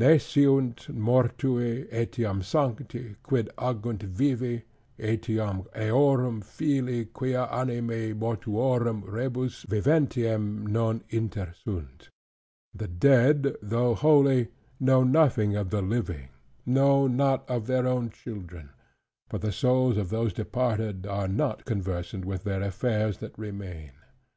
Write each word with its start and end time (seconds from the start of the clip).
"Nesciunt 0.00 0.88
mortui, 0.92 1.86
etiam 1.92 2.42
sancti, 2.42 3.14
quid 3.22 3.48
agunt 3.56 4.02
vivi, 4.02 4.62
etiam 4.98 5.64
eorum 5.76 6.42
filii, 6.42 7.04
quia 7.12 7.46
animae 7.52 8.12
mortuorum 8.12 9.04
rebus 9.06 9.64
viventium 9.66 10.66
non 10.66 11.04
intersunt": 11.10 12.08
"The 12.74 12.88
dead, 12.88 13.54
though 13.62 13.94
holy, 13.94 14.48
know 14.80 15.04
nothing 15.04 15.54
of 15.54 15.70
the 15.70 15.82
living, 15.82 16.30
no, 16.66 17.06
not 17.06 17.48
of 17.48 17.68
their 17.68 17.86
own 17.86 18.10
children: 18.10 18.70
for 19.28 19.38
the 19.38 19.52
souls 19.52 19.96
of 19.96 20.08
those 20.10 20.32
departed, 20.32 21.06
are 21.06 21.28
not 21.28 21.64
conversant 21.64 22.24
with 22.24 22.42
their 22.42 22.62
affairs 22.62 23.18
that 23.18 23.38
remain." 23.38 23.92